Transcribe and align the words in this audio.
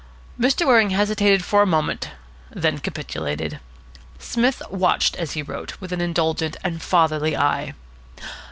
Mr. 0.39 0.65
Waring 0.65 0.89
hesitated 0.89 1.43
for 1.45 1.61
a 1.61 1.65
moment, 1.67 2.09
then 2.49 2.79
capitulated. 2.79 3.59
Psmith 4.17 4.63
watched, 4.71 5.15
as 5.17 5.33
he 5.33 5.43
wrote, 5.43 5.79
with 5.79 5.93
an 5.93 6.01
indulgent 6.01 6.57
and 6.63 6.81
fatherly 6.81 7.37
eye. 7.37 7.75